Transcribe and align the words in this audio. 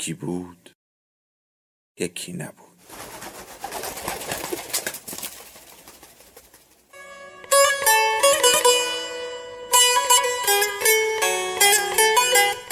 یکی 0.00 0.14
بود 0.14 0.70
یکی 1.98 2.32
نبود. 2.32 2.54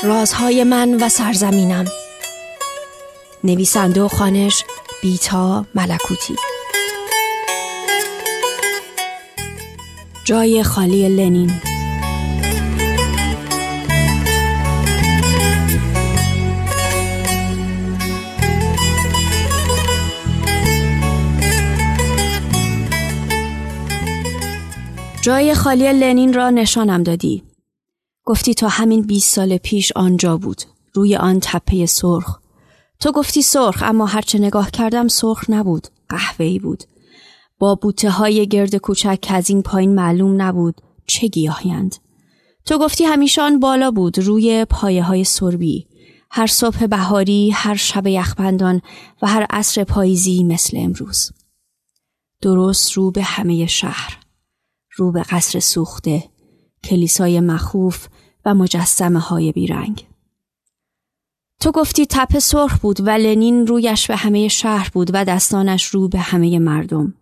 رازهای 0.02 0.64
من 0.64 1.02
و 1.02 1.08
سرزمینم. 1.08 1.84
نویسنده 3.44 4.02
و 4.02 4.08
خانش 4.08 4.64
بیتا 5.02 5.66
ملکوتی. 5.74 6.36
جای 10.24 10.62
خالی 10.62 11.08
لنین. 11.08 11.67
جای 25.28 25.54
خالی 25.54 25.92
لنین 25.92 26.32
را 26.32 26.50
نشانم 26.50 27.02
دادی. 27.02 27.42
گفتی 28.24 28.54
تا 28.54 28.68
همین 28.68 29.02
20 29.02 29.34
سال 29.34 29.56
پیش 29.56 29.92
آنجا 29.96 30.36
بود. 30.36 30.62
روی 30.94 31.16
آن 31.16 31.38
تپه 31.42 31.86
سرخ. 31.86 32.38
تو 33.00 33.12
گفتی 33.12 33.42
سرخ 33.42 33.82
اما 33.82 34.06
هرچه 34.06 34.38
نگاه 34.38 34.70
کردم 34.70 35.08
سرخ 35.08 35.44
نبود. 35.48 35.88
قهوه‌ای 36.08 36.58
بود. 36.58 36.84
با 37.58 37.74
بوته 37.74 38.10
های 38.10 38.46
گرد 38.46 38.76
کوچک 38.76 39.18
که 39.22 39.34
از 39.34 39.50
این 39.50 39.62
پایین 39.62 39.94
معلوم 39.94 40.42
نبود 40.42 40.80
چه 41.06 41.26
گیاهیند. 41.26 41.96
تو 42.64 42.78
گفتی 42.78 43.04
همیشه 43.04 43.42
آن 43.42 43.60
بالا 43.60 43.90
بود 43.90 44.18
روی 44.18 44.64
پایه 44.64 45.02
های 45.02 45.24
سربی. 45.24 45.86
هر 46.30 46.46
صبح 46.46 46.86
بهاری، 46.86 47.50
هر 47.50 47.76
شب 47.76 48.06
یخبندان 48.06 48.82
و 49.22 49.26
هر 49.26 49.46
عصر 49.50 49.84
پاییزی 49.84 50.44
مثل 50.44 50.76
امروز. 50.76 51.32
درست 52.42 52.92
رو 52.92 53.10
به 53.10 53.22
همه 53.22 53.66
شهر. 53.66 54.27
رو 54.98 55.12
به 55.12 55.22
قصر 55.22 55.60
سوخته، 55.60 56.24
کلیسای 56.84 57.40
مخوف 57.40 58.08
و 58.44 58.54
مجسمه 58.54 59.18
های 59.18 59.52
بیرنگ. 59.52 60.06
تو 61.60 61.72
گفتی 61.72 62.06
تپ 62.06 62.38
سرخ 62.38 62.78
بود 62.78 63.00
و 63.00 63.10
لنین 63.10 63.66
رویش 63.66 64.06
به 64.06 64.16
همه 64.16 64.48
شهر 64.48 64.90
بود 64.94 65.10
و 65.14 65.24
دستانش 65.24 65.84
رو 65.84 66.08
به 66.08 66.18
همه 66.18 66.58
مردم. 66.58 67.14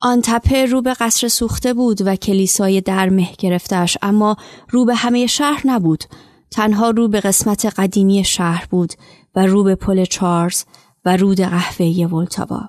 آن 0.00 0.20
تپه 0.24 0.66
رو 0.66 0.82
به 0.82 0.94
قصر 0.94 1.28
سوخته 1.28 1.74
بود 1.74 2.02
و 2.06 2.16
کلیسای 2.16 2.80
در 2.80 3.08
مه 3.08 3.32
گرفتش 3.38 3.98
اما 4.02 4.36
رو 4.70 4.84
به 4.84 4.94
همه 4.94 5.26
شهر 5.26 5.62
نبود 5.64 6.04
تنها 6.50 6.90
رو 6.90 7.08
به 7.08 7.20
قسمت 7.20 7.66
قدیمی 7.66 8.24
شهر 8.24 8.66
بود 8.70 8.92
و 9.34 9.46
رو 9.46 9.62
به 9.62 9.74
پل 9.74 10.04
چارز 10.04 10.64
و 11.04 11.16
رود 11.16 11.40
قهوه‌ای 11.40 12.04
ولتاوا. 12.06 12.68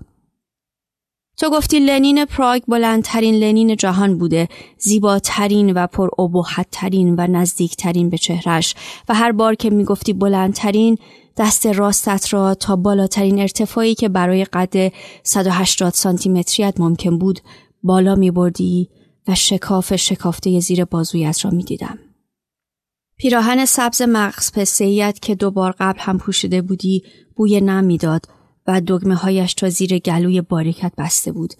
تو 1.41 1.49
گفتی 1.49 1.79
لنین 1.79 2.25
پراگ 2.25 2.61
بلندترین 2.67 3.35
لنین 3.35 3.75
جهان 3.75 4.17
بوده 4.17 4.47
زیباترین 4.77 5.73
و 5.73 5.87
پر 5.87 6.09
ترین 6.71 7.15
و 7.17 7.27
نزدیکترین 7.27 8.09
به 8.09 8.17
چهرش 8.17 8.75
و 9.09 9.13
هر 9.13 9.31
بار 9.31 9.55
که 9.55 9.69
می‌گفتی 9.69 10.13
بلندترین 10.13 10.97
دست 11.37 11.65
راستت 11.65 12.33
را 12.33 12.53
تا 12.53 12.75
بالاترین 12.75 13.39
ارتفاعی 13.39 13.95
که 13.95 14.09
برای 14.09 14.45
قد 14.45 14.91
180 15.23 15.93
سانتی 15.93 16.29
متریت 16.29 16.73
ممکن 16.79 17.17
بود 17.17 17.39
بالا 17.83 18.15
می 18.15 18.31
بردی 18.31 18.89
و 19.27 19.35
شکاف 19.35 19.95
شکافته 19.95 20.59
زیر 20.59 20.85
بازویت 20.85 21.45
را 21.45 21.51
می 21.51 21.63
دیدم. 21.63 21.99
پیراهن 23.17 23.65
سبز 23.65 24.01
مغز 24.01 24.51
پسیت 24.51 25.19
که 25.21 25.35
دو 25.35 25.51
بار 25.51 25.75
قبل 25.79 25.99
هم 25.99 26.17
پوشیده 26.17 26.61
بودی 26.61 27.03
بوی 27.35 27.61
نم 27.61 27.97
دگمه 28.79 29.15
هایش 29.15 29.53
تا 29.53 29.69
زیر 29.69 29.99
گلوی 29.99 30.41
باریکت 30.41 30.93
بسته 30.97 31.31
بود 31.31 31.53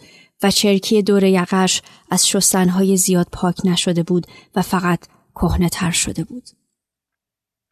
و 0.44 0.52
چرکی 0.52 1.02
دور 1.02 1.24
یقش 1.24 1.82
از 2.10 2.28
شستنهای 2.28 2.98
زیاد 2.98 3.28
پاک 3.32 3.62
نشده 3.64 4.04
بود 4.04 4.28
و 4.56 4.62
فقط 4.62 5.00
کهنه 5.36 5.70
تر 5.70 5.92
شده 5.92 6.24
بود. 6.24 6.50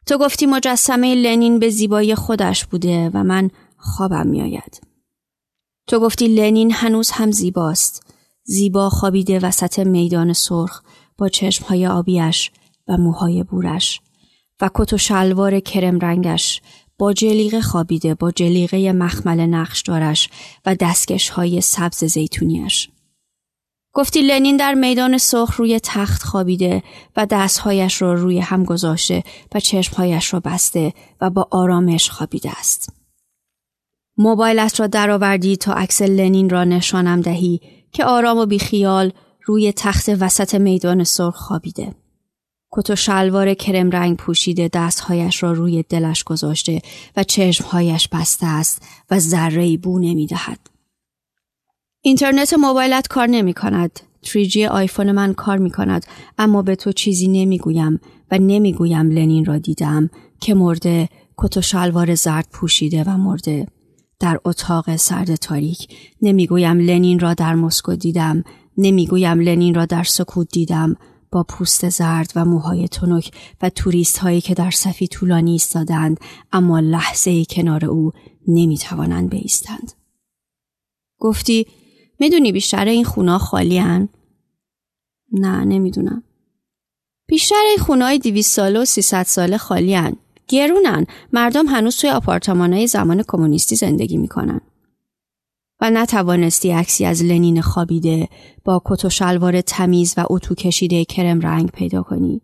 تو 0.06 0.18
گفتی 0.18 0.46
مجسمه 0.46 1.14
لنین 1.14 1.58
به 1.58 1.70
زیبایی 1.70 2.14
خودش 2.14 2.66
بوده 2.66 3.10
و 3.14 3.24
من 3.24 3.50
خوابم 3.76 4.26
میآید. 4.26 4.80
تو 5.86 6.00
گفتی 6.00 6.28
لنین 6.28 6.72
هنوز 6.72 7.10
هم 7.10 7.30
زیباست. 7.30 8.06
زیبا 8.44 8.90
خوابیده 8.90 9.38
وسط 9.38 9.78
میدان 9.78 10.32
سرخ 10.32 10.82
با 11.18 11.28
چشمهای 11.28 11.86
آبیش 11.86 12.50
و 12.88 12.96
موهای 12.96 13.42
بورش 13.42 14.00
و 14.60 14.70
کت 14.74 14.92
و 14.92 14.98
شلوار 14.98 15.60
کرم 15.60 15.98
رنگش 15.98 16.62
با 17.00 17.12
جلیقه 17.12 17.60
خوابیده 17.60 18.14
با 18.14 18.30
جلیقه 18.30 18.92
مخمل 18.92 19.40
نقشدارش 19.40 20.28
و 20.66 20.74
دستکش 20.74 21.28
های 21.28 21.60
سبز 21.60 22.04
زیتونیش. 22.04 22.88
گفتی 23.92 24.22
لنین 24.22 24.56
در 24.56 24.74
میدان 24.74 25.18
سرخ 25.18 25.56
روی 25.56 25.80
تخت 25.82 26.22
خوابیده 26.22 26.82
و 27.16 27.26
دستهایش 27.30 28.02
را 28.02 28.14
روی 28.14 28.38
هم 28.38 28.64
گذاشته 28.64 29.22
و 29.54 29.60
چشمهایش 29.60 30.34
را 30.34 30.40
بسته 30.40 30.92
و 31.20 31.30
با 31.30 31.48
آرامش 31.50 32.10
خوابیده 32.10 32.50
است. 32.58 32.92
موبایلت 34.16 34.80
را 34.80 34.86
درآوردی 34.86 35.56
تا 35.56 35.72
عکس 35.72 36.02
لنین 36.02 36.50
را 36.50 36.64
نشانم 36.64 37.20
دهی 37.20 37.60
که 37.92 38.04
آرام 38.04 38.38
و 38.38 38.46
بیخیال 38.46 39.12
روی 39.44 39.72
تخت 39.72 40.08
وسط 40.08 40.54
میدان 40.54 41.04
سرخ 41.04 41.36
خوابیده. 41.36 41.94
کت 42.72 42.90
و 42.90 42.96
شلوار 42.96 43.54
کرم 43.54 43.90
رنگ 43.90 44.16
پوشیده 44.16 44.70
دستهایش 44.72 45.42
را 45.42 45.52
روی 45.52 45.82
دلش 45.82 46.24
گذاشته 46.24 46.80
و 47.16 47.24
چشمهایش 47.24 48.08
بسته 48.08 48.46
است 48.46 48.82
و 49.10 49.18
ذره 49.18 49.76
بو 49.76 49.98
نمی 49.98 50.26
دهد. 50.26 50.58
اینترنت 52.00 52.54
موبایلت 52.54 53.08
کار 53.08 53.26
نمی 53.26 53.54
کند. 53.54 54.00
3G 54.26 54.56
آیفون 54.56 55.12
من 55.12 55.32
کار 55.32 55.58
می 55.58 55.70
کند 55.70 56.06
اما 56.38 56.62
به 56.62 56.76
تو 56.76 56.92
چیزی 56.92 57.28
نمی 57.28 57.58
گویم 57.58 58.00
و 58.30 58.38
نمی 58.38 58.72
گویم 58.72 59.10
لنین 59.10 59.44
را 59.44 59.58
دیدم 59.58 60.10
که 60.40 60.54
مرده 60.54 61.08
کت 61.36 61.56
و 61.56 61.60
شلوار 61.60 62.14
زرد 62.14 62.48
پوشیده 62.52 63.04
و 63.04 63.16
مرده. 63.16 63.66
در 64.20 64.40
اتاق 64.44 64.96
سرد 64.96 65.34
تاریک 65.34 65.88
نمی‌گویم 66.22 66.78
لنین 66.78 67.18
را 67.18 67.34
در 67.34 67.54
مسکو 67.54 67.96
دیدم 67.96 68.44
نمی‌گویم 68.76 69.40
لنین 69.40 69.74
را 69.74 69.86
در 69.86 70.02
سکوت 70.02 70.48
دیدم 70.52 70.96
با 71.32 71.42
پوست 71.42 71.88
زرد 71.88 72.32
و 72.36 72.44
موهای 72.44 72.88
تنک 72.88 73.32
و 73.62 73.70
توریست 73.70 74.18
هایی 74.18 74.40
که 74.40 74.54
در 74.54 74.70
صفی 74.70 75.08
طولانی 75.08 75.52
ایستادند 75.52 76.20
اما 76.52 76.80
لحظه 76.80 77.44
کنار 77.44 77.84
او 77.84 78.12
نمی 78.48 78.78
توانند 78.78 79.30
بیستند. 79.30 79.92
گفتی 81.18 81.66
می‌دونی 82.20 82.52
بیشتر 82.52 82.84
این 82.84 83.04
خونه 83.04 83.38
خالی 83.38 83.78
هن؟ 83.78 84.08
نه 85.32 85.64
نمی‌دونم. 85.64 86.22
بیشتر 87.26 87.62
این 87.68 87.78
خونه 87.78 88.04
های 88.04 88.18
دیویس 88.18 88.48
ساله 88.48 88.80
و 88.80 88.84
سیصد 88.84 89.22
ساله 89.22 89.58
خالی 89.58 89.94
هن. 89.94 90.16
گرونن. 90.48 91.06
مردم 91.32 91.66
هنوز 91.66 91.96
توی 91.96 92.10
آپارتمان 92.10 92.72
های 92.72 92.86
زمان 92.86 93.22
کمونیستی 93.28 93.76
زندگی 93.76 94.16
می‌کنن. 94.16 94.60
و 95.80 95.90
نتوانستی 95.90 96.70
عکسی 96.70 97.04
از 97.04 97.22
لنین 97.22 97.60
خوابیده 97.60 98.28
با 98.64 98.82
کت 98.84 99.04
و 99.04 99.10
شلوار 99.10 99.60
تمیز 99.60 100.14
و 100.16 100.24
اتو 100.30 100.54
کشیده 100.54 101.04
کرم 101.04 101.40
رنگ 101.40 101.70
پیدا 101.70 102.02
کنی 102.02 102.40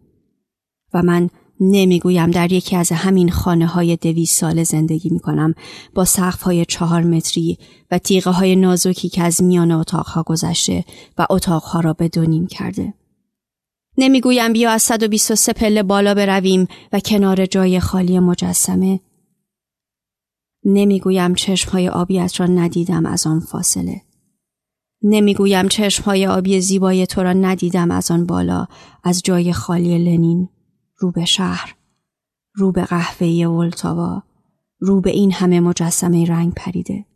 و 0.94 1.02
من 1.02 1.30
نمی‌گویم 1.60 2.30
در 2.30 2.52
یکی 2.52 2.76
از 2.76 2.92
همین 2.92 3.30
خانه 3.30 3.66
های 3.66 3.96
دویست 3.96 4.38
ساله 4.38 4.64
زندگی 4.64 5.10
می 5.10 5.20
کنم 5.20 5.54
با 5.94 6.04
سقف 6.04 6.42
های 6.42 6.64
چهار 6.64 7.02
متری 7.02 7.58
و 7.90 7.98
تیغه 7.98 8.30
های 8.30 8.56
نازکی 8.56 9.08
که 9.08 9.22
از 9.22 9.42
میان 9.42 9.72
اتاقها 9.72 10.22
گذشته 10.22 10.84
و 11.18 11.26
اتاقها 11.30 11.80
را 11.80 11.92
به 11.92 12.08
دونیم 12.08 12.46
کرده. 12.46 12.94
نمی‌گویم 13.98 14.52
بیا 14.52 14.70
از 14.70 14.82
123 14.82 15.52
پله 15.52 15.82
بالا 15.82 16.14
برویم 16.14 16.68
و 16.92 17.00
کنار 17.00 17.46
جای 17.46 17.80
خالی 17.80 18.18
مجسمه 18.18 19.00
نمی‌گویم 20.68 21.34
چشمهای 21.34 21.88
آبیت 21.88 22.40
را 22.40 22.46
ندیدم 22.46 23.06
از 23.06 23.26
آن 23.26 23.40
فاصله. 23.40 24.02
نمی‌گویم 25.02 25.68
چشمهای 25.68 26.26
آبی 26.26 26.60
زیبای 26.60 27.06
تو 27.06 27.22
را 27.22 27.32
ندیدم 27.32 27.90
از 27.90 28.10
آن 28.10 28.26
بالا 28.26 28.66
از 29.04 29.22
جای 29.22 29.52
خالی 29.52 29.98
لنین 29.98 30.48
رو 30.98 31.12
به 31.12 31.24
شهر 31.24 31.76
رو 32.54 32.72
به 32.72 32.84
قهوه‌ای 32.84 33.44
ولتاوا 33.44 34.22
رو 34.78 35.00
به 35.00 35.10
این 35.10 35.32
همه 35.32 35.60
مجسمه 35.60 36.26
رنگ 36.26 36.52
پریده 36.54 37.06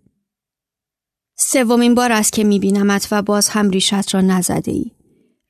سومین 1.39 1.95
بار 1.95 2.13
است 2.13 2.33
که 2.33 2.45
میبینمت 2.45 3.09
و 3.11 3.23
باز 3.23 3.49
هم 3.49 3.71
ریشت 3.71 4.15
را 4.15 4.21
نزده 4.21 4.73
ای. 4.73 4.93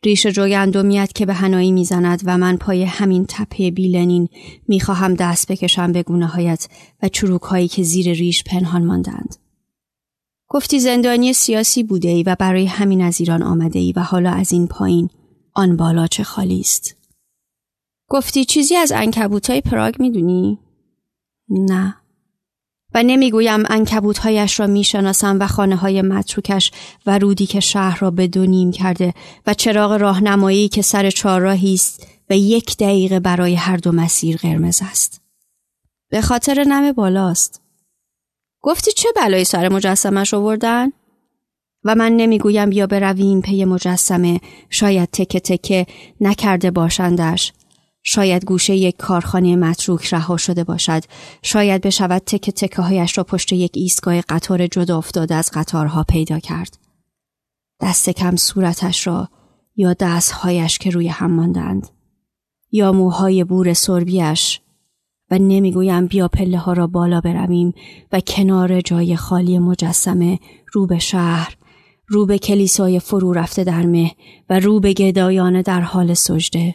ریش 0.05 0.27
جوگندمیت 0.27 1.13
که 1.13 1.27
به 1.27 1.35
هنایی 1.35 1.73
می‌زند 1.73 2.23
و 2.25 2.39
من 2.39 2.57
پای 2.57 2.85
همین 2.85 3.27
تپه 3.29 3.71
بیلنین 3.71 4.29
می‌خواهم 4.69 5.15
دست 5.15 5.53
بکشم 5.53 5.93
به 5.93 6.03
گونه 6.03 6.27
هایت 6.27 6.69
و 7.03 7.09
چروک 7.09 7.43
هایی 7.43 7.69
که 7.69 7.83
زیر 7.83 8.13
ریش 8.13 8.45
پنهان 8.45 8.85
ماندند. 8.85 9.37
گفتی 10.49 10.81
زندانی 10.81 11.33
سیاسی 11.33 11.83
بوده 11.83 12.09
ای 12.09 12.23
و 12.23 12.37
برای 12.39 12.67
همین 12.67 13.03
از 13.03 13.21
ایران 13.21 13.43
آمده 13.43 13.79
ای 13.79 13.93
و 13.97 14.01
حالا 14.01 14.31
از 14.31 14.53
این 14.53 14.67
پایین 14.67 15.09
آن 15.55 15.77
بالا 15.77 16.07
چه 16.07 16.25
خالی 16.25 16.61
است. 16.61 16.97
گفتی 18.09 18.45
چیزی 18.45 18.77
از 18.77 18.93
انکبوتای 18.93 19.61
پراگ 19.61 19.95
می‌دونی؟ 20.03 20.59
نه. 21.49 22.00
و 22.95 23.03
نمی‌گویم 23.03 23.63
انکبوتهایش 23.69 24.61
را 24.61 24.67
می‌شناسم 24.67 25.37
و 25.41 25.47
خانه 25.47 25.77
های 25.77 26.03
متروکش 26.03 26.71
و 27.07 27.19
رودی 27.19 27.47
که 27.47 27.61
شهر 27.61 27.99
را 28.01 28.11
به 28.11 28.27
دو 28.27 28.47
نیم 28.47 28.71
کرده 28.71 29.15
و 29.47 29.55
چراغ 29.55 29.93
راهنمایی 29.93 30.69
که 30.69 30.83
سر 30.83 31.11
چهارراهی 31.11 31.75
است 31.75 32.07
و 32.31 32.37
یک 32.37 32.77
دقیقه 32.77 33.21
برای 33.21 33.55
هر 33.55 33.77
دو 33.77 33.93
مسیر 33.93 34.37
قرمز 34.37 34.81
است. 34.91 35.21
به 36.11 36.21
خاطر 36.21 36.65
نم 36.65 36.93
بالاست. 36.93 37.63
گفتی 38.63 38.93
چه 38.93 39.09
بلایی 39.17 39.45
سر 39.45 39.69
مجسمش 39.69 40.35
آوردن؟ 40.35 40.93
و 41.85 41.95
من 41.95 42.13
نمی‌گویم 42.13 42.71
بیا 42.71 42.87
برویم 42.87 43.41
پی 43.41 43.65
مجسمه 43.65 44.41
شاید 44.71 45.09
تکه 45.13 45.41
تکه 45.41 45.87
نکرده 46.21 46.71
باشندش 46.71 47.53
شاید 48.03 48.45
گوشه 48.45 48.77
یک 48.77 48.97
کارخانه 48.97 49.57
متروک 49.57 50.15
رها 50.15 50.37
شده 50.37 50.65
باشد. 50.65 51.03
شاید 51.43 51.83
بشود 51.83 52.23
تکه 52.27 52.53
تکه 52.53 52.83
هایش 52.83 53.19
را 53.19 53.25
پشت 53.25 53.53
یک 53.53 53.73
ایستگاه 53.75 54.21
قطار 54.21 54.67
جدا 54.67 54.99
افتاده 54.99 55.35
از 55.35 55.51
قطارها 55.55 56.05
پیدا 56.05 56.39
کرد. 56.39 56.79
دست 57.81 58.11
کم 58.11 58.37
صورتش 58.37 59.07
را 59.07 59.29
یا 59.77 59.93
دستهایش 59.93 60.79
که 60.79 60.91
روی 60.91 61.09
هم 61.09 61.31
ماندند 61.31 61.89
یا 62.73 62.93
موهای 62.93 63.45
بور 63.45 63.73
سربیش 63.73 64.61
و 65.31 65.39
نمی‌گویم 65.39 66.07
بیا 66.07 66.29
پله 66.29 66.59
ها 66.59 66.73
را 66.73 66.87
بالا 66.87 67.21
برویم 67.21 67.75
و 68.13 68.21
کنار 68.21 68.81
جای 68.81 69.17
خالی 69.17 69.59
مجسمه 69.59 70.39
رو 70.73 70.87
به 70.87 70.99
شهر 70.99 71.57
رو 72.07 72.27
به 72.27 72.39
کلیسای 72.39 73.01
فرو 73.01 73.33
رفته 73.33 73.65
در 73.65 73.87
مه 73.87 74.11
و 74.51 74.61
رو 74.61 74.81
به 74.81 74.93
گدایانه 74.93 75.63
در 75.63 75.81
حال 75.81 76.15
سجده. 76.15 76.75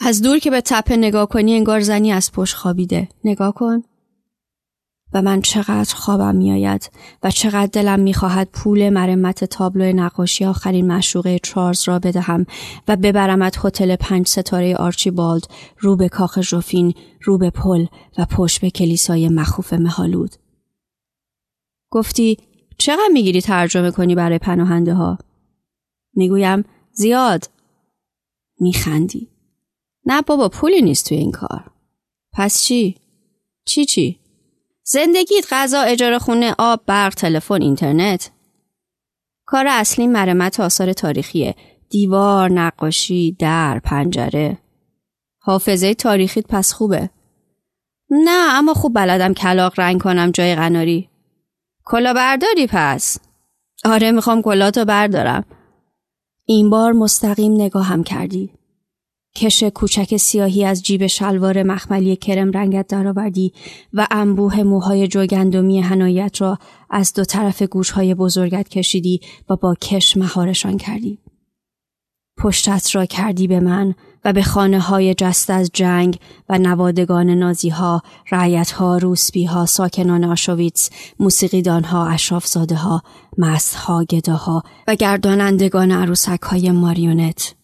از 0.00 0.22
دور 0.22 0.38
که 0.38 0.50
به 0.50 0.60
تپه 0.60 0.96
نگاه 0.96 1.28
کنی 1.28 1.54
انگار 1.54 1.80
زنی 1.80 2.12
از 2.12 2.32
پشت 2.32 2.56
خوابیده. 2.56 3.08
نگاه 3.24 3.54
کن. 3.54 3.82
و 5.12 5.22
من 5.22 5.40
چقدر 5.40 5.94
خوابم 5.94 6.36
میآید 6.36 6.90
و 7.22 7.30
چقدر 7.30 7.66
دلم 7.66 8.00
می‌خواهد 8.00 8.48
پول 8.52 8.88
مرمت 8.88 9.44
تابلو 9.44 9.92
نقاشی 9.92 10.44
آخرین 10.44 10.92
مشروقه 10.92 11.38
چارلز 11.38 11.88
را 11.88 11.98
بدهم 11.98 12.46
و 12.88 12.96
ببرمت 12.96 13.66
هتل 13.66 13.96
پنج 13.96 14.28
ستاره 14.28 14.76
آرچی 14.76 15.10
بالد 15.10 15.46
رو 15.78 15.96
به 15.96 16.08
کاخ 16.08 16.40
ژوفین 16.40 16.94
رو 17.22 17.38
به 17.38 17.50
پل 17.50 17.86
و 18.18 18.24
پشت 18.24 18.60
به 18.60 18.70
کلیسای 18.70 19.28
مخوف 19.28 19.72
مهالود. 19.72 20.30
گفتی 21.90 22.38
چقدر 22.78 23.10
می‌گیری 23.12 23.40
ترجمه 23.40 23.90
کنی 23.90 24.14
برای 24.14 24.38
پناهنده 24.38 24.94
ها؟ 24.94 25.18
می‌گویم 26.14 26.64
زیاد. 26.92 27.50
میخندی. 28.60 29.28
نه 30.06 30.22
بابا 30.22 30.48
پولی 30.48 30.82
نیست 30.82 31.08
توی 31.08 31.18
این 31.18 31.32
کار. 31.32 31.70
پس 32.32 32.62
چی؟ 32.62 32.96
چی 33.64 33.84
چی؟ 33.84 34.20
زندگیت 34.82 35.46
غذا 35.52 35.80
اجاره 35.80 36.18
خونه 36.18 36.54
آب 36.58 36.80
برق 36.86 37.14
تلفن 37.14 37.62
اینترنت. 37.62 38.30
کار 39.46 39.66
اصلی 39.66 40.06
مرمت 40.06 40.60
آثار 40.60 40.92
تاریخیه. 40.92 41.54
دیوار 41.90 42.50
نقاشی 42.50 43.36
در 43.38 43.80
پنجره. 43.84 44.58
حافظه 45.38 45.94
تاریخیت 45.94 46.44
پس 46.48 46.72
خوبه. 46.72 47.10
نه 48.10 48.58
اما 48.58 48.74
خوب 48.74 48.94
بلدم 48.94 49.34
کلاق 49.34 49.80
رنگ 49.80 50.00
کنم 50.00 50.30
جای 50.30 50.54
قناری. 50.54 51.08
کلا 51.84 52.14
برداری 52.14 52.66
پس؟ 52.66 53.18
آره 53.84 54.10
می‌خوام 54.10 54.42
کلاتو 54.42 54.84
بردارم. 54.84 55.44
این 56.44 56.70
بار 56.70 56.92
مستقیم 56.92 57.52
نگاهم 57.52 58.02
کردی. 58.02 58.59
کش 59.34 59.62
کوچک 59.62 60.16
سیاهی 60.16 60.64
از 60.64 60.82
جیب 60.82 61.06
شلوار 61.06 61.62
مخملی 61.62 62.16
کرم 62.16 62.50
رنگت 62.50 62.86
درآوردی 62.86 63.52
و 63.92 64.06
انبوه 64.10 64.62
موهای 64.62 65.08
جوگندمی 65.08 65.80
هنایت 65.80 66.40
را 66.40 66.58
از 66.90 67.12
دو 67.12 67.24
طرف 67.24 67.62
گوشهای 67.62 68.14
بزرگت 68.14 68.68
کشیدی 68.68 69.20
و 69.48 69.56
با 69.56 69.74
کش 69.74 70.16
مهارشان 70.16 70.78
کردی. 70.78 71.18
پشتت 72.38 72.94
را 72.94 73.06
کردی 73.06 73.46
به 73.46 73.60
من 73.60 73.94
و 74.24 74.32
به 74.32 74.42
خانه 74.42 74.80
های 74.80 75.14
جست 75.14 75.50
از 75.50 75.70
جنگ 75.72 76.18
و 76.48 76.58
نوادگان 76.58 77.30
نازی 77.30 77.68
ها، 77.68 78.02
رعیت 78.30 78.70
ها، 78.70 78.98
روسبی 78.98 79.44
ها، 79.44 79.66
ساکنان 79.66 80.24
آشویتس، 80.24 80.90
موسیقیدان 81.20 81.84
ها، 81.84 82.06
اشراف 82.06 82.46
زاده 82.46 82.74
ها، 82.74 83.02
مست 83.38 83.74
ها، 83.74 84.04
گداها 84.04 84.62
و 84.88 84.94
گردانندگان 84.94 85.92
عروسک 85.92 86.42
های 86.42 86.70
ماریونت. 86.70 87.54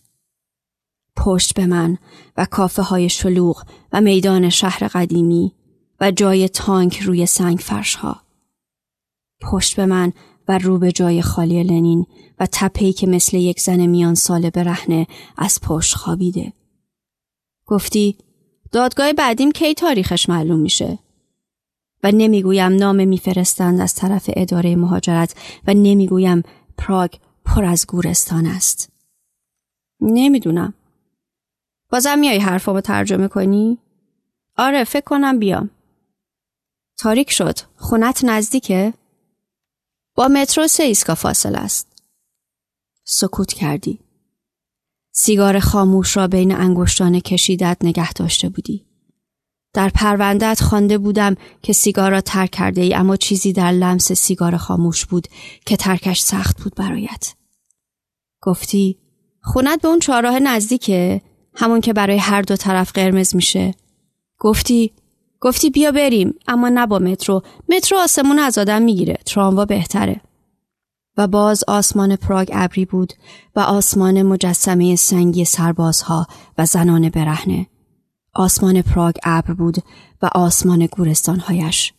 پشت 1.16 1.54
به 1.54 1.66
من 1.66 1.98
و 2.36 2.44
کافه 2.44 2.82
های 2.82 3.08
شلوغ 3.08 3.64
و 3.92 4.00
میدان 4.00 4.50
شهر 4.50 4.88
قدیمی 4.88 5.52
و 6.00 6.10
جای 6.10 6.48
تانک 6.48 6.98
روی 6.98 7.26
سنگ 7.26 7.58
فرش 7.58 7.94
ها. 7.94 8.20
پشت 9.42 9.76
به 9.76 9.86
من 9.86 10.12
و 10.48 10.58
رو 10.58 10.78
به 10.78 10.92
جای 10.92 11.22
خالی 11.22 11.62
لنین 11.62 12.06
و 12.38 12.46
تپهی 12.52 12.92
که 12.92 13.06
مثل 13.06 13.36
یک 13.36 13.60
زن 13.60 13.86
میان 13.86 14.14
سال 14.14 14.50
برهنه 14.50 15.06
از 15.36 15.60
پشت 15.60 15.94
خوابیده. 15.94 16.52
گفتی 17.66 18.18
دادگاه 18.72 19.12
بعدیم 19.12 19.52
کی 19.52 19.74
تاریخش 19.74 20.28
معلوم 20.28 20.58
میشه؟ 20.58 20.98
و 22.02 22.12
نمی‌گویم 22.12 22.72
نام 22.72 23.08
میفرستند 23.08 23.80
از 23.80 23.94
طرف 23.94 24.30
اداره 24.36 24.76
مهاجرت 24.76 25.34
و 25.66 25.74
نمی‌گویم 25.74 26.42
پراگ 26.78 27.10
پر 27.44 27.64
از 27.64 27.86
گورستان 27.86 28.46
است. 28.46 28.92
نمی‌دونم. 30.00 30.74
بازم 31.90 32.18
میای 32.18 32.38
حرفامو 32.38 32.80
ترجمه 32.80 33.28
کنی؟ 33.28 33.78
آره 34.56 34.84
فکر 34.84 35.04
کنم 35.04 35.38
بیام. 35.38 35.70
تاریک 36.98 37.30
شد. 37.30 37.58
خونت 37.76 38.24
نزدیکه؟ 38.24 38.94
با 40.14 40.28
مترو 40.28 40.66
سه 40.66 40.82
ایسکا 40.82 41.14
فاصل 41.14 41.54
است. 41.54 41.88
سکوت 43.04 43.52
کردی. 43.52 44.00
سیگار 45.12 45.58
خاموش 45.58 46.16
را 46.16 46.26
بین 46.26 46.54
انگشتان 46.54 47.20
کشیدت 47.20 47.76
نگه 47.82 48.12
داشته 48.12 48.48
بودی. 48.48 48.86
در 49.74 49.88
پروندت 49.88 50.62
خوانده 50.62 50.98
بودم 50.98 51.34
که 51.62 51.72
سیگار 51.72 52.10
را 52.10 52.20
ترک 52.20 52.50
کرده 52.50 52.80
ای 52.80 52.94
اما 52.94 53.16
چیزی 53.16 53.52
در 53.52 53.72
لمس 53.72 54.12
سیگار 54.12 54.56
خاموش 54.56 55.06
بود 55.06 55.28
که 55.66 55.76
ترکش 55.76 56.20
سخت 56.20 56.62
بود 56.62 56.74
برایت. 56.74 57.34
گفتی 58.42 58.98
خونت 59.42 59.82
به 59.82 59.88
اون 59.88 59.98
چهارراه 59.98 60.38
نزدیکه 60.38 61.22
همون 61.56 61.80
که 61.80 61.92
برای 61.92 62.18
هر 62.18 62.42
دو 62.42 62.56
طرف 62.56 62.92
قرمز 62.92 63.36
میشه. 63.36 63.74
گفتی 64.38 64.92
گفتی 65.40 65.70
بیا 65.70 65.92
بریم 65.92 66.34
اما 66.48 66.68
نه 66.68 66.86
با 66.86 66.98
مترو. 66.98 67.42
مترو 67.68 67.98
آسمون 67.98 68.38
از 68.38 68.58
آدم 68.58 68.82
می‌گیره 68.82 69.18
تراموا 69.26 69.64
بهتره. 69.64 70.20
و 71.16 71.26
باز 71.26 71.64
آسمان 71.68 72.16
پراگ 72.16 72.50
ابری 72.52 72.84
بود 72.84 73.12
و 73.56 73.60
آسمان 73.60 74.22
مجسمه 74.22 74.96
سنگی 74.96 75.44
سربازها 75.44 76.26
و 76.58 76.66
زنان 76.66 77.08
برهنه. 77.08 77.66
آسمان 78.34 78.82
پراگ 78.82 79.14
ابر 79.24 79.52
بود 79.52 79.76
و 80.22 80.30
آسمان 80.34 80.86
گورستانهایش. 80.86 81.92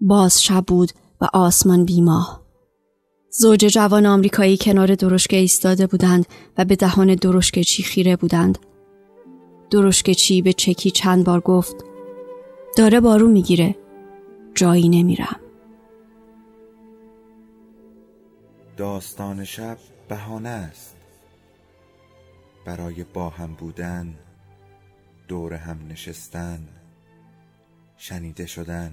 باز 0.00 0.42
شب 0.42 0.64
بود 0.66 0.92
و 1.20 1.28
آسمان 1.32 1.84
بیماه. 1.84 2.39
زوج 3.32 3.58
جوان 3.58 4.06
آمریکایی 4.06 4.56
کنار 4.56 4.94
درشکه 4.94 5.36
ایستاده 5.36 5.86
بودند 5.86 6.26
و 6.58 6.64
به 6.64 6.76
دهان 6.76 7.14
درشکه 7.14 7.64
چی 7.64 7.82
خیره 7.82 8.16
بودند. 8.16 8.58
درشکه 9.70 10.14
چی 10.14 10.42
به 10.42 10.52
چکی 10.52 10.90
چند 10.90 11.24
بار 11.24 11.40
گفت 11.40 11.76
داره 12.76 13.00
بارو 13.00 13.28
می‌گیره. 13.28 13.76
جایی 14.54 14.88
نمیرم. 14.88 15.40
داستان 18.76 19.44
شب 19.44 19.78
بهانه 20.08 20.48
است. 20.48 20.96
برای 22.66 23.04
با 23.04 23.28
هم 23.28 23.54
بودن 23.54 24.14
دور 25.28 25.54
هم 25.54 25.78
نشستن 25.88 26.68
شنیده 27.96 28.46
شدن 28.46 28.92